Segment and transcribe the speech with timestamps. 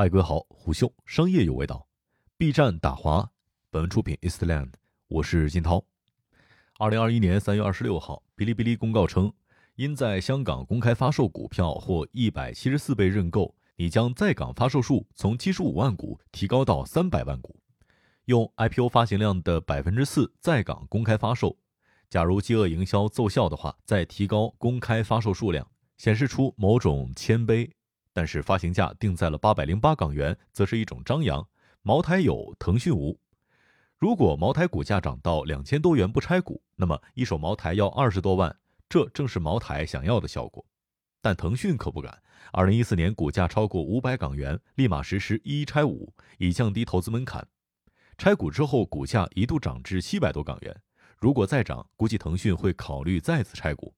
[0.00, 1.88] 嗨，各位好，虎嗅商业有味道
[2.36, 3.32] ，B 站打滑。
[3.68, 4.68] 本文出品 Eastland，
[5.08, 5.82] 我是金涛。
[6.78, 9.32] 二零二一年三月二十六号，哔哩哔哩公告称，
[9.74, 17.58] 因在香港公开发售股票或一百七十四倍认购，拟将在港发售数从七十五万股提高到三百万股，
[18.26, 21.56] 用 IPO 发行量的百分之四在港公开发售。
[22.08, 27.68] 假如饥饿营销奏效的话，再提高公开发售数量，显示出某种谦卑。
[28.18, 31.48] 但是发行价定在了八百零八港元，则是一种张扬。
[31.82, 33.16] 茅台有，腾讯无。
[33.96, 40.66] 如果茅台股价涨到两千多元不拆股，那么一手茅台要二十多万，这正是茅台想要的效果。
[41.20, 42.20] 但腾讯可不敢。
[42.50, 47.46] 二零一四年股价超过五百港元，立马实施一一拆五，以降低投资门槛。
[48.16, 50.76] 拆股之后，股价一度涨至七百多港元。
[51.18, 53.94] 如果再涨，估计腾讯会考虑再次拆股。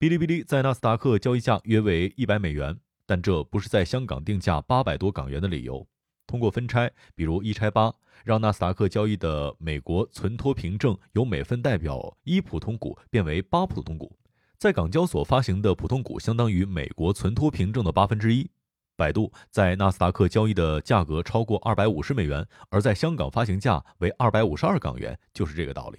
[0.00, 2.80] 哔哩哔哩在纳斯达克交易价约为一百美元。
[3.06, 5.86] 但这不是在香港定价八百多港元的理由。
[6.26, 7.92] 通过分拆，比如一拆八，
[8.24, 14.16] 让纳斯达克交易的美国存托凭证由每份代表一普通股变为八普通股，
[14.56, 18.48] 在港交所发行的普通股相当于美国存托凭证的八分之一。
[18.94, 25.98] 百度在纳斯达克交易的价格超过二百五十美元，而在香港发行价为二百五十二港元，就是这个道理。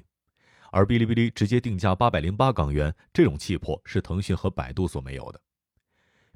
[0.72, 5.42] 而哔哩哔哩直接定价八百零八港元，这种气魄是腾讯和百度所没有的。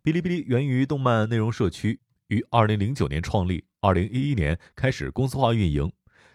[0.08, 5.92] 哔哩哔哩源于动漫内容社区，于二零零九年创立，二零一一年开始公司化运营。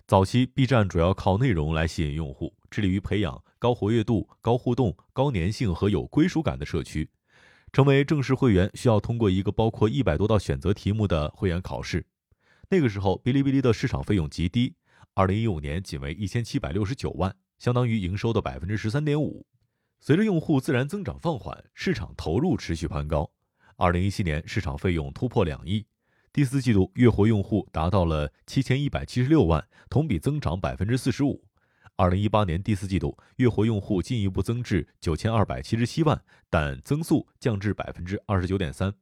[0.07, 7.09] 早期 B 站主要靠内容来吸引用户，致力于培养高活跃度、高互动、高粘性和有归属感的社区。
[7.73, 12.05] 成为正式会员需要通过一个包括一百多道选择题目的会员考试。
[12.69, 14.75] 那个时候，哔哩哔哩的市场费用极低，
[15.15, 19.47] 二零一五年仅为一千七百六十九万，相当于营收的百分之十三点五。
[19.99, 23.31] 随着用户自然增长放缓，市场投入持续攀高。
[23.77, 25.87] 二零一七年市场费用突破两亿，
[26.33, 31.45] 第四季度月活用户达到了七千一百七十六万，同比增长百分之四十五。
[31.97, 38.93] 二零一八年第四季度月活用户进一步增至九千二百七十七万，但增速降至百分之二十九点三。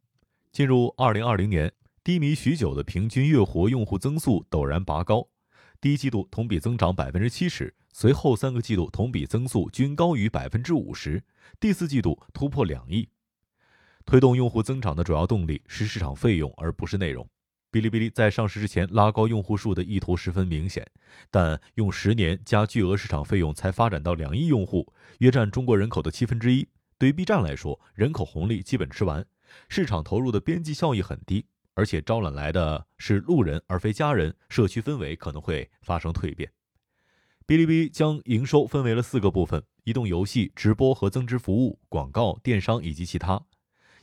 [0.51, 1.73] 进入二零二零年，
[2.03, 5.29] 低迷许久的平均月活用户增速陡然拔高，
[5.81, 11.23] 第一季度同比增长百分之七十，随后三个季度同比增速均高于百分之五十，
[11.61, 13.09] 第四季度突破两亿。
[14.11, 17.25] 推动用户增长的主要动力是市场费用，而不是内容。
[17.71, 20.85] 哔哩哔哩在上市之前拉高用户数的意图十分明显，
[21.31, 26.67] 但用十年加巨额市场费用才发展到两亿用户，约占中国人口的七分之一。
[26.99, 29.25] 对于 B 站来说，人口红利基本吃完，
[29.69, 36.51] 市场投入的边际效益很低，而且招揽来的是路人而非家人，社区氛围可能会发生蜕变。
[37.47, 43.41] 哔哩哔哩将营收分为了四个部分：移动游戏、直播和增值服务、广告、电商以及其他。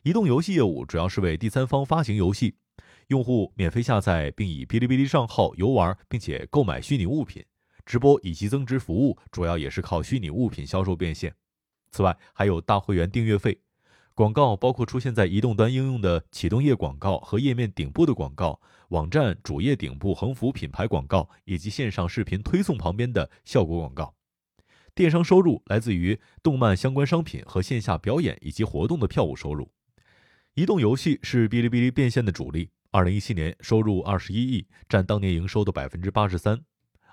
[0.07, 2.55] 移动游戏业务主要是为第三方发行游戏，
[3.07, 7.43] 用户免费下载并以哔哩哔哩账号游玩，并且购买虚拟物品。
[7.85, 11.35] 直播以及增值服务主要也是靠虚拟物品销售变现。
[11.91, 13.59] 此外，还有大会员订阅费。
[14.13, 24.15] 广告包括出现在移动端应用的启动页广告和页面顶部的广告、网站主页顶部横幅品牌广告以及线上视频推送旁边的效果广告。
[24.95, 29.69] 电商收入来自于动漫相关商品和线下表演以及活动的票务收入。
[30.57, 32.71] 移动游戏是哔哩哔哩变现的主力。
[32.89, 36.59] 二零一七年收入二十一亿，占当年营收的百分之八十三。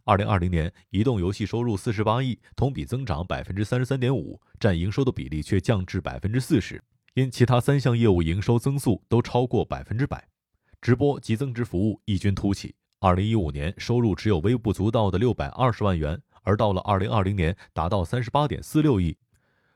[0.04, 6.82] 二零二零年，移动游戏收入四十八亿，同比增长百分之三十三点五，占营收的比例却降至百分之四十。
[7.12, 10.26] 因其他三项业务营收增速都超过百分之百，
[10.80, 12.74] 直播及增值服务异军突起。
[12.98, 19.18] 二零一五年收入只有微不足道的六百二十万元，而到了二零二零年达到三十八点四六亿。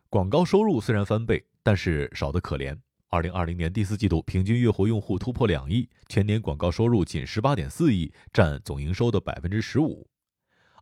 [0.09, 2.75] 广告收入虽然翻倍，但是少得可怜。
[3.11, 10.07] 二零二零年第四季度平均月活用户突破两亿，全年广告收入仅十八点四亿，占总营收的百分之十五。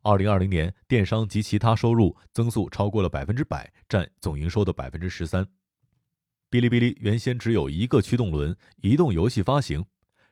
[0.02, 5.46] 二零二零年电商及其他收入增速超过了百分之百，占总营收的百分之十三。
[6.50, 9.84] 哔哩哔哩原先只有一个驱动轮移动游戏发行，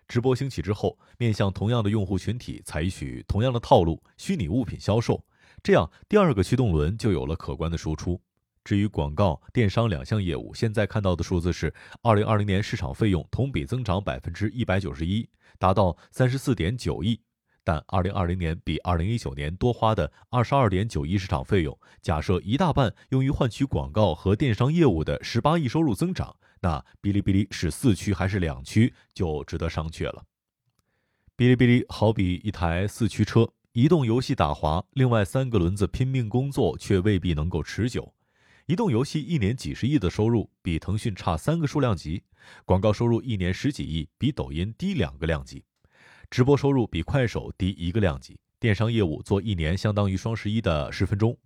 [0.08, 5.24] 直播兴起之后，面向同样的用户群体，采取同样的套路，虚拟物品销售，
[5.62, 8.20] 这样第二个驱动轮就有了可观的输出。
[8.64, 11.72] 至于广告、电商两项业务，现在看到的数字是：
[12.02, 15.28] 二零二零年市场费用同比增长百分之一百九十一，
[15.58, 17.20] 达到三十四点九亿。
[17.62, 30.24] 但二零二零年比二零一九年多花的二十二点九亿市场费用，假设一大半用于换取广告和电商业务的十八亿收入增长，那哔哩哔哩是四驱还是两驱，就值得商榷了。
[31.36, 38.14] 哔哩哔哩好比一台四驱车，移动游戏打滑，另外三个轮子拼命工作，却未必能够持久。
[38.66, 42.22] 移动游戏一年几十亿的收入，比腾讯差三个数量级；
[42.64, 45.62] 广告收入一年十几亿，比抖音低两个量级；
[46.30, 51.36] 直播收入比快手低一个量级；电商业务做一年相当于双十一的十分钟。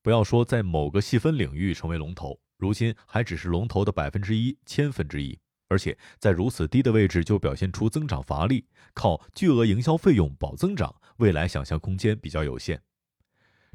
[0.00, 5.36] 不要说在某个细分领域成为龙头，如今还只是龙头的百分之一、千分之一，
[5.66, 8.64] 而且在如此低的位置就表现出增长乏力，
[8.94, 12.80] 靠巨额营销费用保增长，未来想象空间比较有限。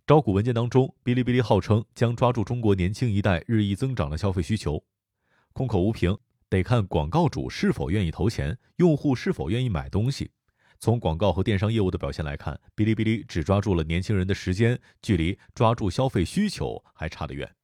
[0.07, 4.83] 招股文件当中，哔哩哔哩号称将抓住中国年轻一代日益增长的消费需求。
[5.51, 6.15] 空口无凭，
[6.47, 10.29] 得看广告主是否愿意投钱，用户是否愿意买东西。
[10.79, 17.55] 从广告和电商业务的表现来看，哔哩哔哩只抓住了年轻人的时间，距离抓住消费需求还差得远。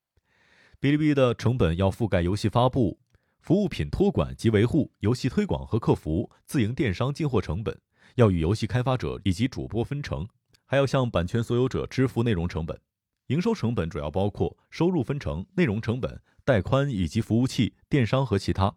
[0.79, 2.99] 哔哩哔哩的成本要覆盖游戏发布、
[3.39, 7.79] 服务品托管及维护、游戏推广和客服、自营电商进货成本，
[8.15, 10.27] 要与游戏开发者以及主播分成。
[10.71, 12.79] 还要向版权所有者支付内容成本，
[13.27, 18.73] 营收成本主要包括收入分成、内容成本、带宽以及服务器、电商和其他。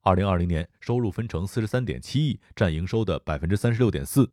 [0.00, 4.28] 二零二零年收入分成四十三点七亿，占营收的百分之三十六点四，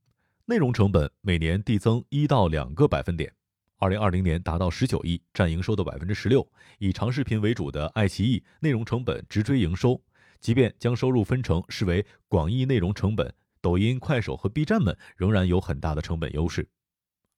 [0.46, 3.32] 内容成本每年递增一到两个百分点。
[3.78, 6.52] 二零二零年达到十九亿，占营收的百分之十六。
[6.80, 10.02] 以长视频为主的爱奇艺内容成本直追营收，
[10.40, 16.68] 即便将收入分成视为广义内容成本，抖音、快手和 B 站们仍然有很大的成本优势。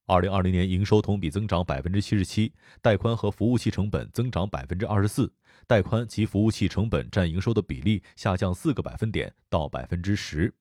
[0.09, 2.51] 二零二零年营收同比增长百分之七十七，
[2.81, 5.31] 带宽和服务器成本增长百分之二十四，
[5.67, 10.51] 带宽及服务器成本占营收的比例下降四个百分点到百分之十。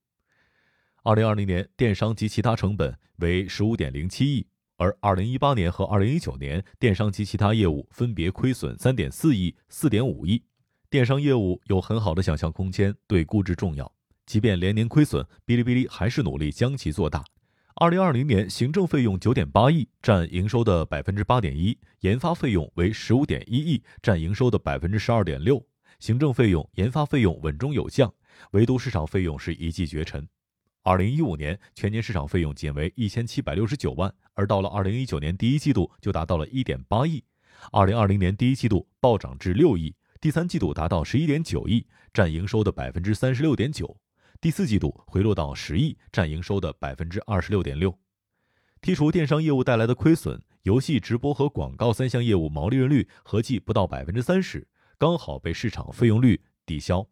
[1.03, 4.47] 二零二零年电商及其他成本为十五点零七亿，
[4.77, 10.43] 而二零一八年和二零一九年电商及其他业务分别亏损三点四亿、四点五亿。
[10.91, 13.91] 电商业务有很好的想象空间，对估值重要。
[14.27, 17.25] 即便连年亏损，哔哩哔哩还是努力将其做大。
[17.81, 25.65] 二零二零年行政费用九点八亿，占营收的百分之八点一；研发费用为十五点一亿，占营收的百分之十二点六。
[26.01, 28.13] 行政费用、研发费用稳中有降，
[28.51, 30.29] 唯独市场费用是一骑绝尘。
[30.83, 37.23] 二零一五年全年市场费用仅为一千七百六十九万，而到了二零一九年第一季度就达到了一点八亿。
[37.71, 43.97] 二零二零年第一季度暴涨至六亿，第三季度达到十一点九亿，占营收的百分之三十六点九。
[44.40, 47.99] 第四季度回落到十亿，占营收的百分之二十六点六。
[48.81, 57.05] 剔除电商业务带来的亏损，游戏直播和广告三项业务毛利润率合计不到百分之三十，刚好被市场费用率抵消。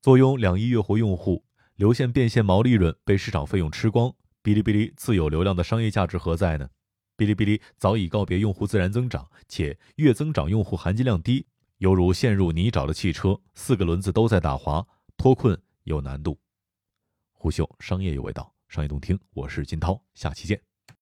[0.00, 1.44] 坐拥两亿月活用户，
[1.74, 4.08] 流线变现毛利润被市场费用吃光，
[4.44, 6.68] 哔哩哔哩自有流量的商业价值何在呢？
[7.16, 11.44] 哔哩哔哩早已告别用户自然增长，且月增长用户含金量低，
[11.78, 15.60] 犹如陷入泥沼的汽车，四个轮子都在打滑，脱困。
[15.86, 16.36] 有难度。
[17.30, 19.16] 胡秀商业有味道，商业动听。
[19.34, 20.65] 我是金涛，下期见。